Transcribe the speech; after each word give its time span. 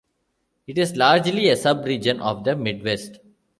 It 0.65 0.79
is 0.79 0.95
largely 0.95 1.47
a 1.49 1.55
sub-region 1.55 2.21
of 2.21 2.43
the 2.43 2.55
Midwest. 2.55 3.19